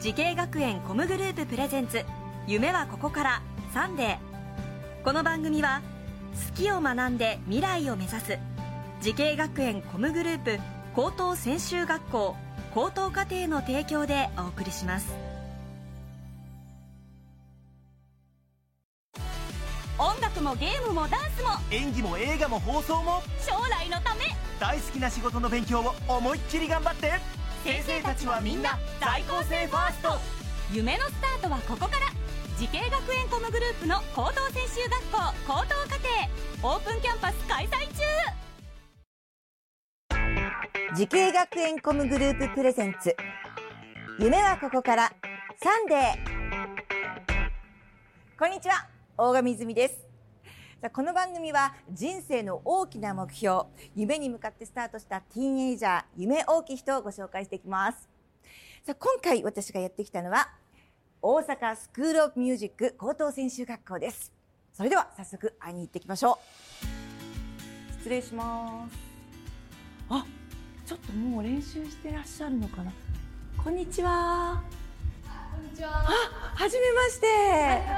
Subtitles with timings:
[0.00, 2.06] 滋慶学園 COMグループプレゼンツ
[2.46, 3.42] 夢はここから
[3.74, 5.04] サンデー。
[5.04, 5.82] この番組は
[6.54, 8.38] 好きを学んで未来を目指す
[9.02, 10.58] 滋慶学園 COMグループ
[10.96, 12.34] 高等専修学校
[12.74, 15.12] 高等課程の提供でお送りします。
[19.98, 24.20] 音楽もゲームもダンスも演技も映画も放送も将来のため。
[24.58, 30.18] 大好きな仕事の勉強を思いっきり頑張って先生たちはみんな在校生ファースト。
[30.72, 31.92] 夢のスタートはここから。
[32.58, 36.08] 滋慶学園 COMグループの高等専修学校高等課程
[36.62, 38.02] オープンキャンパス開催中。
[40.96, 43.14] 滋慶学園 COMグループプレゼンツ。
[44.18, 45.12] 夢はここから。
[45.62, 46.00] サンデー。
[48.38, 48.86] こんにちは。
[49.18, 50.09] 大神いずみです
[50.88, 58.08] この番組は人生の大きな目標夢に向かってスタートしたティーンエイジャー夢追い人をご紹介していきます。
[58.82, 60.48] さあ今回私がやってきたのは
[61.20, 64.32] 大阪スクールオブミュージック高等専修学校です。
[64.72, 66.38] それでは早速会いに行ってきましょ
[67.92, 67.94] う。
[67.98, 68.96] 失礼します。
[70.08, 70.24] あ
[70.86, 72.90] ちょっともう練習してらっしゃるのかな。
[73.62, 74.62] こんにちは。
[75.52, 75.90] こんにちは。
[75.90, 77.26] あ、はじめまして。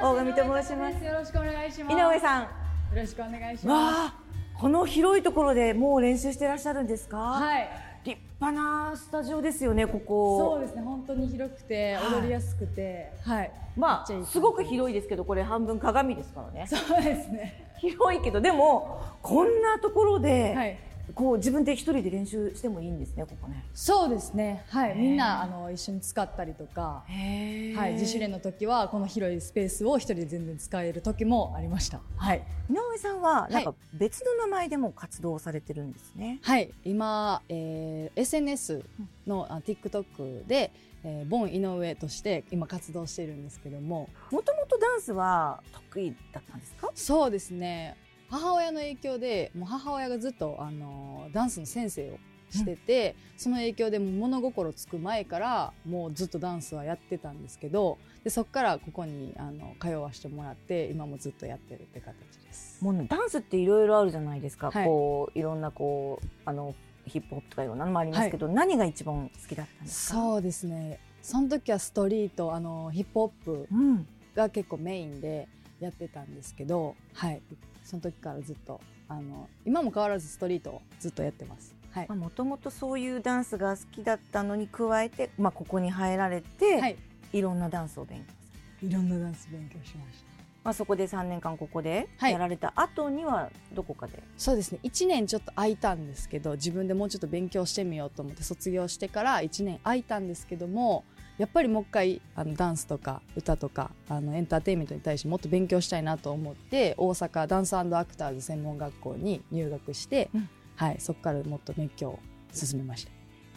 [0.00, 1.04] 大神と申します。
[1.04, 1.96] よろしくお願いします。
[1.96, 2.42] 井上さん。
[2.42, 4.14] よろしくお願いしわまあ
[4.58, 7.38] この広いところでもう練習してらっしゃるんですか？
[7.38, 7.44] す。
[7.44, 7.68] はい。
[8.04, 8.52] 立派
[8.90, 10.82] なスタジオですよねこそこうですね。
[10.82, 13.50] 本当に広くて踊りやすくて、はい。
[13.76, 17.66] まあすごく広いですけどこれ半分鏡ですからねそうですね。
[17.78, 20.78] 広いけどでもこんなところで、はい。
[21.14, 24.64] こう自分で一人で練習してもいいんですねここねそうですね。
[24.68, 24.96] はい。
[24.96, 27.92] みんなあの一緒に使ったりとか、へはい。
[27.94, 32.00] 自主練の時はこの広いスペースを一人で全然使える時もありました。
[32.16, 32.42] はい。
[32.70, 36.70] 井上さんはなんか別の名前でも活動されてるんですね、はい。
[36.84, 38.84] 今、えー SNS
[39.26, 40.70] のあ TikTok で、
[41.04, 46.90] えーボン井上として今活動しているんですけども、もともとダンスは得意だったんですか？
[46.94, 47.96] そうですね
[48.30, 52.18] 母親の影響でもう母親がずっとあのダンスの先生を
[52.50, 62.82] してて、その影響で物心つく前からもうずっとダンスはやってたんですけどでそこからここにあの通わせてもらって今もずっとやってるって形です。
[62.82, 64.86] もうねダンスっていろいろあるじゃないですか、はい。
[64.86, 66.74] こういろんなこうあの
[67.06, 70.18] ヒップホップとかいろんなのもありますけど、何が一番好きだったんですか？
[70.18, 71.00] そうですね。
[71.22, 75.48] その時はストリートあのヒップホップうん、が結構メインで
[75.80, 77.42] やってたんですけど、はい、
[77.88, 81.74] その時からずっとあの今も変わらずストリートをずっとやってます。
[81.90, 82.08] はい。
[82.10, 86.96] もともとそういうダンスが好きだったのに加えて、まあ、ここに入られて、はい。
[87.32, 88.34] い、ろんなダンスを勉強さ
[88.74, 90.28] れて、いろんなダンス勉強しました。
[90.64, 92.32] まあ、そこで3年間ここではい。
[92.32, 94.80] やられた後にはどこかで、そうですね。
[94.82, 101.04] 1年ちょっと空いたんですけど自分でもうちょっと勉強してみようと思って卒業してから1年空いたんですけども
[101.38, 110.48] やっぱりもう一回あのダンスとか歌とかあのエンターテインメントに対してもっと勉強したいなと思って大阪ダンスアクターズ専門学校に入学して、うん。
[110.76, 112.18] はい、そこからもっと勉強を
[112.52, 113.10] 進めました。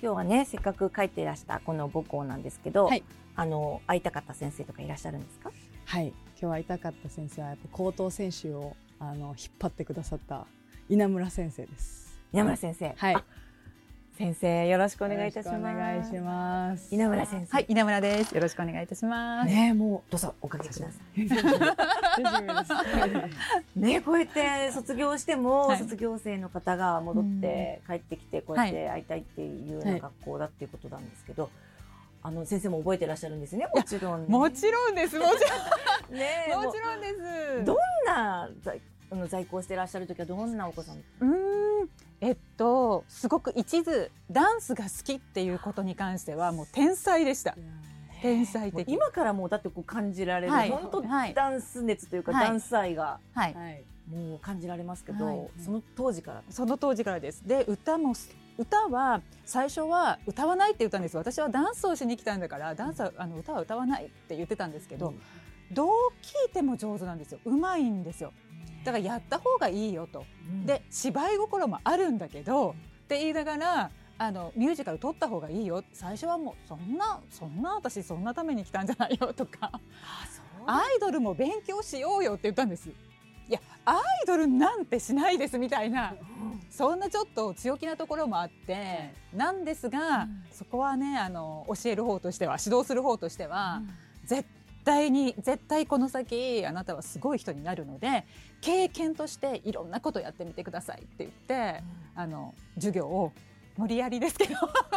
[0.00, 3.02] 今日はねせっかく書いていらしたこの母校なんですけど、はい。
[3.34, 5.52] あの会いたかった先生とかいらっしゃるんですか？
[5.84, 10.46] はい、今日会いたかった先生はやっぱ高等選手をあの引っ張ってくださった
[10.88, 12.18] 稲村先生です。
[12.32, 13.14] 稲村先生、はい。
[13.14, 13.24] あ
[14.18, 15.58] 先生よろしくお願いいたします。
[15.58, 16.92] お願いします。
[16.92, 17.52] 稲村先生。
[17.52, 18.34] はい、稲村です。
[18.34, 19.48] よろしくお願いいたします。
[19.48, 21.20] ねもうどうぞおかけください。
[23.76, 25.78] ねこうやって卒業しても、はい。
[25.78, 31.48] 卒業生の方が戻って帰ってきてこうやって会いたいっていうようはない学校だっていうことなんですけど、
[32.24, 34.22] あの先生も覚えてらっしゃるんですねもちろん。
[34.22, 35.16] ね、もちろんです。
[35.16, 37.06] もちねろん、 もちろんで
[37.60, 37.64] す。
[37.64, 38.80] どんな在
[39.12, 40.96] あの在校してらっしゃる時はどんなお子さん？
[40.96, 41.30] うーん、
[42.20, 47.56] えっと、すごく一途ダンスが好きっていうことに関してはもう天才でした。
[48.20, 48.90] 天才的。
[48.90, 53.54] 今からもうだってこう感じられる、はい本当、はいダンス熱というか、はいダンス愛がはい。
[53.54, 53.84] はい。
[54.10, 57.46] もう感じられますけど、はいその当時からその当時からです。
[57.46, 58.14] で、歌も
[58.58, 61.16] 歌は最初は歌わないって言ったんです。
[61.16, 65.14] 私はダンスをしに来たんだから、ダンスはあの歌は歌わないって言ってたんですけど、
[65.70, 65.88] どう
[66.22, 67.38] 聞いても上手なんですよ。
[67.44, 68.32] うまいんですよ。
[68.88, 70.24] だからやった方がいいよと。
[70.64, 72.70] で芝居心もあるんだけど
[73.04, 75.84] って言いながらあのミュージカル撮った方がいいよ。
[75.92, 79.78] 最初はもうそんなそんな私そんなために来たんじゃないよとか。
[80.66, 82.88] アイドルも勉強しようよって言ったんです。
[82.88, 82.92] い
[83.52, 86.14] やアイドルなんてしないですみたいな
[86.70, 93.82] そんなちょっと強気なところもあって、なんですが、そこはねあの教える方としては指導する方としては、
[94.24, 94.46] 絶
[94.88, 98.24] 対に絶対この先あなたはすごい人になるので
[98.62, 101.82] 経験としていろんなことやってみてくださいって言って、
[102.16, 103.32] あの授業を
[103.76, 104.54] 無理やりですけど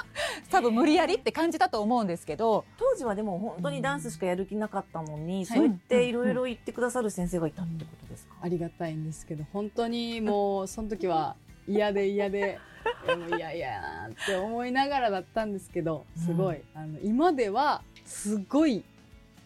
[0.50, 11.36] 多分無理やりって感じたと思うんですけど当時はでも本当にダンスしかやる気なかったのに、んそう言っていろいろ言ってくださる先生がいたってことですか、ありがたいんですけど本当にもうその時は
[11.68, 12.58] 嫌で嫌で
[13.06, 18.82] いやもう嫌やなって思いながらだったんですけどすごい、あの今ではすごい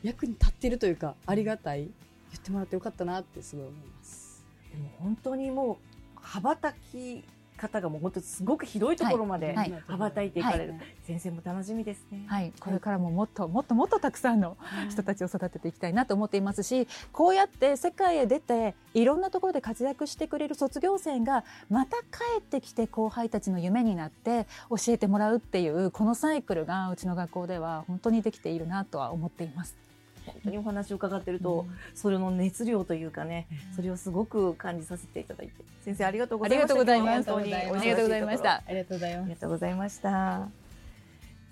[0.03, 1.91] 役に立ってるというかありがたい。
[2.31, 4.45] 言ってもらってよかったなってすごい思います。
[4.71, 5.77] でも本当にもう
[6.21, 7.25] 羽ばたき
[7.57, 9.83] 方がもう本当すごく広いところまではい。
[9.87, 10.81] 羽ばたいていかれる、はい。
[11.05, 14.57] 先生も楽しみですね、はい、これからももっともっともっとたくさんの
[14.91, 29.88] 人たちを育てていきたいなと思っていますしこうやって世界へ出ていろんなところで活躍してくれる卒業生がまた帰ってきて後輩たちの夢になって教えてもらうっていうこのサイクルがうちの学校では本当にできているなとは思っています。
[30.33, 36.75] 本当にお話を伺ってると、それの熱量というかね、それをすごく感じさせていただいて先生ありがとうございました。
[36.75, 37.31] ありがとうございます。
[37.31, 38.55] 本当にありがとうございました。
[38.55, 39.25] ありがとうございます。
[39.25, 40.49] ありがとうございました。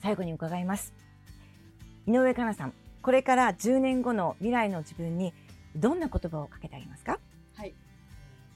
[0.03, 0.93] 最後に伺います。
[2.07, 5.33] 井上香奈さんこれから10年後の未来の自分に
[5.75, 7.19] どんな言葉をかけてあげますか？
[7.55, 7.75] はい。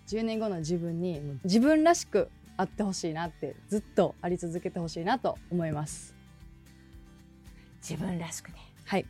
[0.07, 6.15] 10年後の自分に自分らしくあってほしいなってずっとあり続けてほしいなと思います。
[7.81, 8.57] 自分らしくね。
[8.85, 9.07] はい。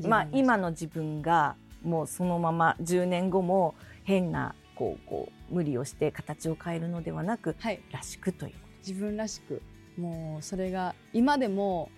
[0.00, 3.74] まあ今の自分がもうそのまま10年後も
[4.04, 7.80] 変なこうこう無理をして形を変えるのではなくはい。
[7.90, 8.54] らしくという。
[8.86, 9.62] 自分らしく。
[9.96, 11.90] もうそれが今でも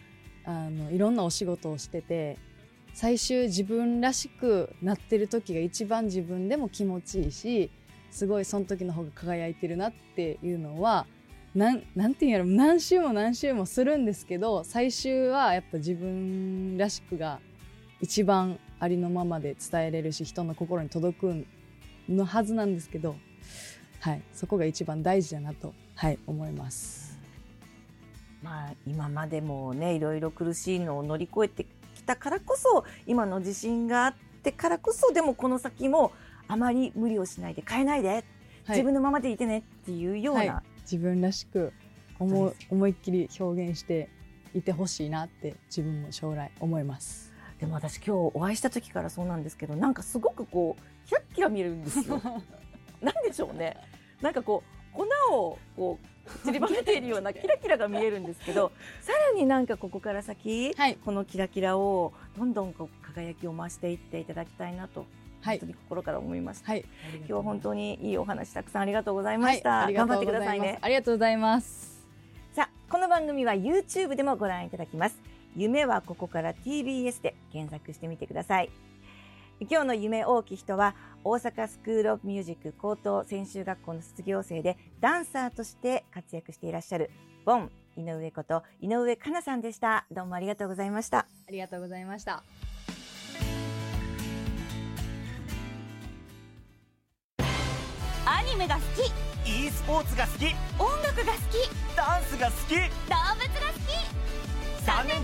[0.45, 2.39] あのいろんなお仕事をしてて
[2.93, 7.71] 最終自分らしくなってる時が一番自分でも気持ちいいし
[8.11, 11.07] すごいその時の方が輝いてるなっていうのは
[11.55, 17.41] なんなんていうんやろ何周も何周もするんですけど最終はやっぱ自分らしくが
[18.01, 21.47] 一番ありのままで伝えれるし人の心に届く
[22.09, 23.17] のはずなんですけど、
[24.01, 27.19] はい、そこが一番大事だなと、はい、思います。
[28.43, 31.65] まあ今までもねいろいろ苦しいのを乗り越えて
[31.95, 36.13] きたからこそ今の自信があってからこそでもこの先も
[36.47, 38.25] あまり無理をしないで変えないで、はい
[38.69, 41.73] 自分のままでいてねっていうような、はい自分らしく
[42.21, 44.09] 思う思いっきり表現して
[44.55, 47.26] いてほしいなって自分も将来思います。
[47.61, 52.21] でも私今日お会いした時からそうなんですけどなんかすごくこうキラッキラ見えるんですよ。
[53.01, 53.77] なんでしょうね。
[54.21, 54.63] なんかこ
[54.95, 56.07] う粉をこう
[56.45, 66.73] 散りばめているようなキラキラが見えるんですけどさらになんかここから先、はいこのキラキラをどんどんこう輝きを増していっていただきたいなと、はい本当に心から思いました。
[66.73, 66.85] はい、
[67.19, 69.85] 今日は本当にいいお話たくさんありがとうございまはいした。
[69.85, 70.79] ありが頑張ってくださいね。
[70.81, 72.05] ありがとうございます。
[72.53, 75.26] さあ、この番組は YouTube でもご覧いただきます。
[75.57, 78.71] 夢はここから TBS で検索してみてください。
[79.61, 80.95] 今日の夢大きい人は
[81.25, 87.11] 大阪スクールオブミュージック高等専修学校の卒業生でダンサーとして活躍していらっしゃる
[87.47, 90.07] ボン井上こと井上香奈さんでした。
[90.11, 91.21] どうもありがとうございました。
[91.21, 92.43] ありがとうございました。
[98.27, 99.11] アニメが好き
[99.49, 100.47] e スポーツが好き
[100.79, 104.03] 音楽が好きダンスが好き動物が好き3
[104.39, 104.46] 年